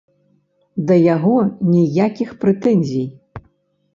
Да 0.91 0.95
яго 1.15 1.35
ніякіх 1.73 2.29
прэтэнзій. 2.45 3.05